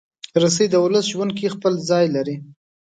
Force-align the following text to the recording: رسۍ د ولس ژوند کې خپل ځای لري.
رسۍ 0.41 0.65
د 0.71 0.75
ولس 0.83 1.05
ژوند 1.13 1.31
کې 1.37 1.53
خپل 1.55 1.73
ځای 1.89 2.05
لري. 2.15 2.35